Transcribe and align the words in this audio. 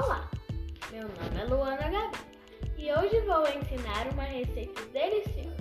Olá, 0.00 0.30
meu 0.92 1.08
nome 1.08 1.40
é 1.40 1.44
Luana 1.46 1.90
Gabi 1.90 2.18
e 2.76 2.92
hoje 2.92 3.20
vou 3.22 3.42
ensinar 3.48 4.06
uma 4.12 4.22
receita 4.22 4.80
deliciosa 4.92 5.56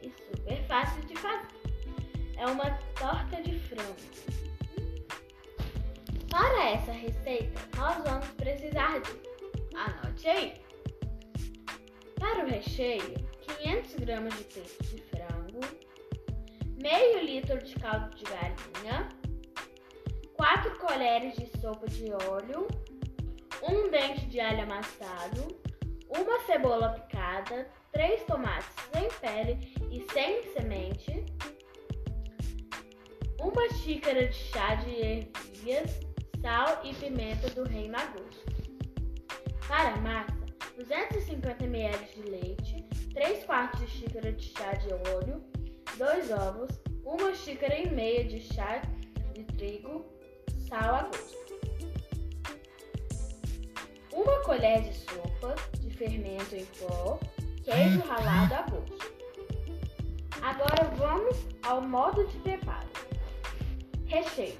e 0.00 0.10
super 0.10 0.64
fácil 0.68 1.02
de 1.06 1.16
fazer. 1.16 1.48
É 2.36 2.46
uma 2.46 2.70
torta 2.96 3.42
de 3.42 3.58
frango. 3.58 3.96
Para 6.30 6.70
essa 6.70 6.92
receita, 6.92 7.60
nós 7.76 7.96
vamos 8.04 8.28
precisar 8.36 9.00
de, 9.00 9.10
anote 9.76 10.28
aí, 10.28 10.54
para 12.14 12.44
o 12.44 12.48
recheio, 12.48 13.14
500 13.58 13.94
gramas 13.96 14.36
de 14.36 14.44
peito 14.44 14.84
de 14.84 15.02
frango, 15.02 15.60
meio 16.80 17.24
litro 17.24 17.58
de 17.58 17.74
caldo 17.74 18.14
de 18.14 18.22
galinha, 18.22 19.08
4 20.34 20.78
colheres 20.78 21.34
de 21.34 21.60
sopa 21.60 21.88
de 21.88 22.12
óleo, 22.30 22.68
dente 24.04 24.26
de 24.26 24.38
alho 24.38 24.64
amassado, 24.64 25.58
uma 26.08 26.38
cebola 26.40 26.90
picada, 26.90 27.66
3 27.92 28.22
tomates 28.24 28.68
sem 28.92 29.08
pele 29.20 29.74
e 29.90 30.06
sem 30.12 30.42
semente, 30.52 31.24
uma 33.40 33.68
xícara 33.78 34.28
de 34.28 34.34
chá 34.34 34.74
de 34.74 34.90
ervilhas, 34.90 36.00
sal 36.42 36.82
e 36.84 36.94
pimenta 36.94 37.48
do 37.50 37.64
reino 37.64 37.96
a 37.96 38.04
gosto. 38.06 38.44
Para 39.66 39.94
a 39.94 39.96
massa, 39.96 40.44
250 40.76 41.64
ml 41.64 42.04
de 42.14 42.22
leite, 42.30 42.84
3 43.14 43.44
quartos 43.44 43.80
de 43.80 43.86
xícara 43.86 44.32
de 44.32 44.44
chá 44.44 44.72
de 44.72 44.92
óleo, 45.14 45.42
2 45.96 46.30
ovos, 46.30 46.70
uma 47.04 47.34
xícara 47.34 47.78
e 47.78 47.88
meia 47.88 48.24
de 48.24 48.40
chá 48.40 48.82
de 49.32 49.44
trigo, 49.44 50.04
sal 50.68 50.96
a 50.96 51.02
gosto. 51.04 51.43
Colher 54.44 54.82
de 54.82 54.92
sopa 54.92 55.54
de 55.80 55.90
fermento 55.90 56.54
em 56.54 56.64
pó, 56.66 57.18
queijo 57.64 58.00
ralado 58.06 58.54
a 58.54 58.62
gosto. 58.62 59.14
Agora 60.42 60.84
vamos 60.96 61.36
ao 61.62 61.80
modo 61.80 62.26
de 62.26 62.38
preparo. 62.38 62.86
Recheio. 64.06 64.58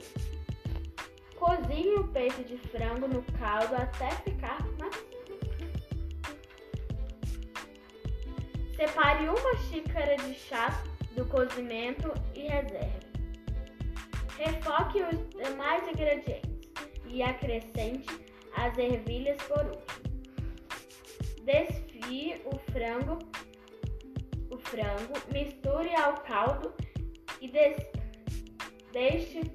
Cozinhe 1.36 1.96
o 1.96 2.08
peito 2.08 2.42
de 2.44 2.56
frango 2.56 3.06
no 3.06 3.22
caldo 3.38 3.74
até 3.77 4.10
ficar 4.22 4.66
macio. 4.78 5.05
Separe 8.74 9.28
uma 9.28 9.56
xícara 9.68 10.16
de 10.16 10.34
chá 10.34 10.82
do 11.14 11.27
cozimento 11.27 12.12
e 12.34 12.48
reserve. 12.48 13.05
Refoque 14.38 15.02
os 15.02 15.28
demais 15.44 15.86
ingredientes 15.86 16.50
e 17.06 17.22
acrescente 17.22 18.23
as 18.56 18.77
ervilhas 18.78 19.41
por 19.42 19.64
último. 19.64 20.14
Desfie 21.44 22.41
o 22.47 22.58
frango, 22.72 23.19
o 24.50 24.58
frango, 24.58 25.14
misture 25.33 25.94
ao 25.94 26.14
caldo 26.22 26.72
e 27.41 27.48
des, 27.48 27.77
deixe 28.92 29.55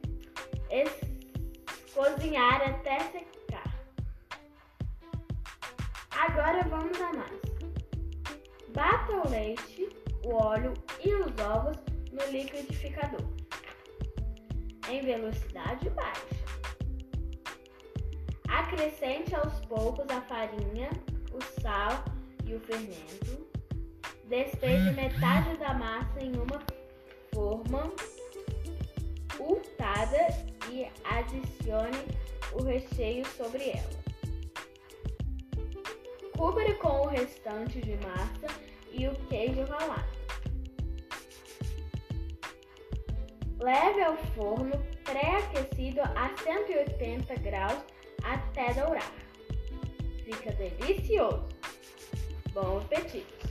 cozinhar 2.00 2.62
até 2.62 3.00
secar. 3.00 3.76
Agora 6.12 6.64
vamos 6.64 7.00
à 7.02 7.12
massa. 7.14 7.40
Bata 8.70 9.12
o 9.12 9.30
leite, 9.30 9.90
o 10.24 10.34
óleo 10.34 10.74
e 11.04 11.14
os 11.14 11.38
ovos 11.40 11.78
no 12.12 12.32
liquidificador 12.32 13.28
em 14.90 15.02
velocidade 15.02 15.90
baixa. 15.90 16.40
Acrescente 18.72 19.34
aos 19.34 19.66
poucos 19.66 20.06
a 20.12 20.22
farinha, 20.22 20.92
o 21.34 21.42
sal 21.60 22.06
e 22.46 22.54
o 22.54 22.60
fermento. 22.60 23.50
Despeje 24.26 24.92
metade 24.92 25.58
da 25.58 25.74
massa 25.74 26.20
em 26.22 26.32
uma 26.36 26.62
forma 27.34 27.92
untada 29.40 30.28
e 30.70 30.88
adicione 31.04 31.98
o 32.54 32.62
recheio 32.62 33.26
sobre 33.30 33.72
ela. 33.72 33.90
Cubra 36.38 36.72
com 36.76 37.02
o 37.02 37.08
restante 37.08 37.82
de 37.82 37.98
massa 38.06 38.56
e 38.92 39.08
o 39.08 39.16
queijo 39.30 39.64
ralado. 39.64 40.20
Leve 43.58 44.04
ao 44.04 44.16
forno 44.36 44.80
pré-aquecido 45.04 46.02
a 46.02 46.30
180 46.38 47.34
graus 47.38 47.99
até 48.24 48.74
dourar. 48.74 49.12
Fica 50.24 50.52
delicioso. 50.52 51.48
Bom 52.54 52.78
apetite! 52.78 53.49